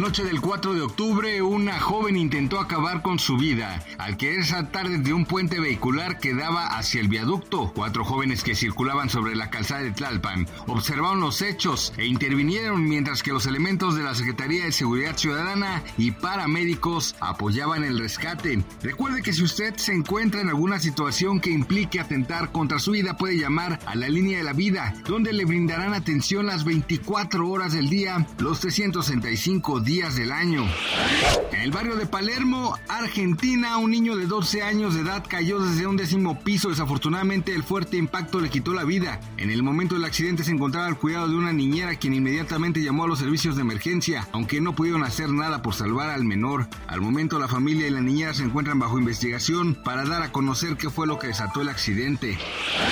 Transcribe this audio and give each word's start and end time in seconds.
Noche 0.00 0.24
del 0.24 0.40
4 0.40 0.72
de 0.72 0.80
octubre, 0.80 1.42
una 1.42 1.78
joven 1.78 2.16
intentó 2.16 2.58
acabar 2.58 3.02
con 3.02 3.18
su 3.18 3.36
vida 3.36 3.84
al 3.98 4.16
querer 4.16 4.46
saltar 4.46 4.88
desde 4.88 5.12
un 5.12 5.26
puente 5.26 5.60
vehicular 5.60 6.18
que 6.18 6.32
daba 6.32 6.68
hacia 6.68 7.02
el 7.02 7.08
viaducto. 7.08 7.70
Cuatro 7.74 8.02
jóvenes 8.02 8.42
que 8.42 8.54
circulaban 8.54 9.10
sobre 9.10 9.36
la 9.36 9.50
calzada 9.50 9.82
de 9.82 9.90
Tlalpan 9.90 10.48
observaron 10.68 11.20
los 11.20 11.42
hechos 11.42 11.92
e 11.98 12.06
intervinieron 12.06 12.88
mientras 12.88 13.22
que 13.22 13.34
los 13.34 13.44
elementos 13.44 13.94
de 13.94 14.02
la 14.02 14.14
Secretaría 14.14 14.64
de 14.64 14.72
Seguridad 14.72 15.18
Ciudadana 15.18 15.82
y 15.98 16.12
paramédicos 16.12 17.14
apoyaban 17.20 17.84
el 17.84 17.98
rescate. 17.98 18.64
Recuerde 18.82 19.20
que 19.20 19.34
si 19.34 19.44
usted 19.44 19.76
se 19.76 19.92
encuentra 19.92 20.40
en 20.40 20.48
alguna 20.48 20.78
situación 20.78 21.40
que 21.40 21.50
implique 21.50 22.00
atentar 22.00 22.52
contra 22.52 22.78
su 22.78 22.92
vida, 22.92 23.18
puede 23.18 23.36
llamar 23.36 23.78
a 23.84 23.94
la 23.96 24.08
línea 24.08 24.38
de 24.38 24.44
la 24.44 24.54
vida, 24.54 24.94
donde 25.06 25.34
le 25.34 25.44
brindarán 25.44 25.92
atención 25.92 26.46
las 26.46 26.64
24 26.64 27.46
horas 27.46 27.74
del 27.74 27.90
día, 27.90 28.26
los 28.38 28.60
365 28.60 29.80
días 29.80 29.89
del 29.90 30.30
año. 30.30 30.64
En 31.50 31.62
el 31.62 31.72
barrio 31.72 31.96
de 31.96 32.06
Palermo, 32.06 32.78
Argentina, 32.88 33.76
un 33.76 33.90
niño 33.90 34.14
de 34.14 34.26
12 34.26 34.62
años 34.62 34.94
de 34.94 35.00
edad 35.00 35.24
cayó 35.28 35.58
desde 35.58 35.88
un 35.88 35.96
décimo 35.96 36.38
piso. 36.38 36.68
Desafortunadamente, 36.68 37.56
el 37.56 37.64
fuerte 37.64 37.96
impacto 37.96 38.38
le 38.38 38.50
quitó 38.50 38.72
la 38.72 38.84
vida. 38.84 39.20
En 39.36 39.50
el 39.50 39.64
momento 39.64 39.96
del 39.96 40.04
accidente 40.04 40.44
se 40.44 40.52
encontraba 40.52 40.86
al 40.86 40.96
cuidado 40.96 41.26
de 41.26 41.34
una 41.34 41.52
niñera 41.52 41.96
quien 41.96 42.14
inmediatamente 42.14 42.80
llamó 42.80 43.02
a 43.02 43.08
los 43.08 43.18
servicios 43.18 43.56
de 43.56 43.62
emergencia, 43.62 44.28
aunque 44.30 44.60
no 44.60 44.76
pudieron 44.76 45.02
hacer 45.02 45.28
nada 45.30 45.60
por 45.60 45.74
salvar 45.74 46.10
al 46.10 46.24
menor. 46.24 46.68
Al 46.86 47.00
momento, 47.00 47.40
la 47.40 47.48
familia 47.48 47.88
y 47.88 47.90
la 47.90 48.00
niñera 48.00 48.32
se 48.32 48.44
encuentran 48.44 48.78
bajo 48.78 48.96
investigación 48.96 49.74
para 49.74 50.04
dar 50.04 50.22
a 50.22 50.30
conocer 50.30 50.76
qué 50.76 50.88
fue 50.88 51.08
lo 51.08 51.18
que 51.18 51.26
desató 51.26 51.62
el 51.62 51.68
accidente. 51.68 52.38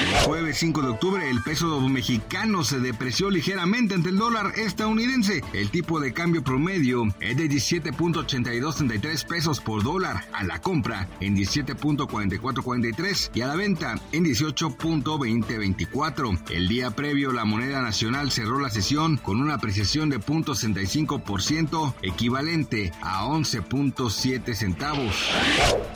El 0.00 0.24
jueves 0.24 0.58
5 0.58 0.82
de 0.82 0.88
octubre, 0.88 1.30
el 1.30 1.42
peso 1.44 1.80
mexicano 1.88 2.64
se 2.64 2.80
depreció 2.80 3.30
ligeramente 3.30 3.94
ante 3.94 4.08
el 4.08 4.18
dólar 4.18 4.52
estadounidense. 4.56 5.44
El 5.52 5.70
tipo 5.70 6.00
de 6.00 6.12
cambio 6.12 6.42
es 6.78 7.36
de 7.36 7.50
17.8233 7.50 9.26
pesos 9.26 9.60
por 9.60 9.82
dólar 9.82 10.24
a 10.32 10.44
la 10.44 10.60
compra 10.60 11.08
en 11.18 11.36
17.4443 11.36 13.30
y 13.34 13.40
a 13.40 13.48
la 13.48 13.56
venta 13.56 13.96
en 14.12 14.24
18.2024. 14.24 16.38
El 16.50 16.68
día 16.68 16.92
previo 16.92 17.32
la 17.32 17.44
moneda 17.44 17.82
nacional 17.82 18.30
cerró 18.30 18.60
la 18.60 18.70
sesión 18.70 19.16
con 19.16 19.40
una 19.40 19.54
apreciación 19.54 20.08
de 20.08 20.20
0.65% 20.20 21.94
equivalente 22.02 22.92
a 23.02 23.24
11.7 23.24 24.54
centavos. 24.54 25.16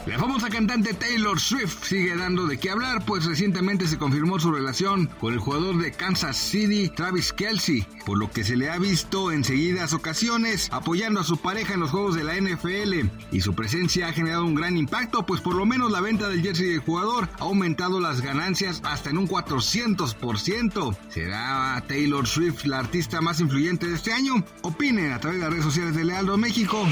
La 0.06 0.19
famosa 0.19 0.48
cantante 0.48 0.94
Taylor 0.94 1.39
Swift 1.39 1.84
sigue 1.84 2.17
dando 2.17 2.48
de 2.48 2.58
qué 2.58 2.70
hablar, 2.70 3.05
pues 3.05 3.24
recientemente 3.24 3.86
se 3.86 3.98
confirmó 3.98 4.41
su 4.41 4.50
relación 4.50 5.06
con 5.20 5.33
el 5.33 5.39
jugador 5.39 5.78
de 5.78 5.92
Kansas 5.92 6.36
City, 6.36 6.89
Travis 6.89 7.33
Kelsey, 7.33 7.86
por 8.05 8.18
lo 8.18 8.33
que 8.33 8.42
se 8.42 8.56
le 8.56 8.68
ha 8.68 8.79
visto 8.79 9.30
en 9.30 9.45
seguidas 9.45 9.92
ocasiones 9.92 10.71
apoyando 10.72 11.20
a 11.20 11.24
su 11.24 11.36
pareja 11.36 11.74
en 11.74 11.80
los 11.80 11.90
juegos 11.90 12.16
de 12.16 12.24
la 12.24 12.34
NFL 12.34 13.08
y 13.30 13.40
su 13.40 13.55
presencia 13.55 14.08
ha 14.08 14.12
generado 14.12 14.44
un 14.44 14.55
gran 14.55 14.77
impacto, 14.77 15.24
pues 15.24 15.40
por 15.40 15.55
lo 15.55 15.64
menos 15.64 15.92
la 15.92 16.00
venta 16.00 16.28
del 16.28 16.42
jersey 16.42 16.70
del 16.70 16.80
jugador 16.80 17.28
ha 17.38 17.44
aumentado 17.44 18.00
las 18.00 18.20
ganancias 18.20 18.80
hasta 18.84 19.11
en 19.11 19.18
un 19.18 19.28
400%. 19.28 20.96
¿Será 21.08 21.84
Taylor 21.86 22.27
Swift 22.27 22.64
la 22.64 22.80
artista 22.80 23.20
más 23.20 23.40
influyente 23.40 23.86
de 23.86 23.94
este 23.94 24.12
año? 24.12 24.44
Opinen 24.62 25.12
a 25.12 25.20
través 25.20 25.38
de 25.38 25.44
las 25.44 25.52
redes 25.52 25.64
sociales 25.64 25.94
de 25.94 26.05
Lealdo 26.05 26.36
México. 26.36 26.88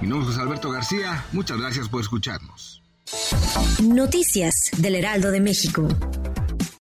Mi 0.00 0.08
nombre 0.08 0.30
es 0.30 0.38
Alberto 0.38 0.70
García, 0.70 1.24
muchas 1.32 1.58
gracias 1.58 1.88
por 1.88 2.00
escucharnos. 2.02 2.82
Noticias 3.82 4.70
del 4.76 4.96
Heraldo 4.96 5.30
de 5.30 5.40
México. 5.40 5.88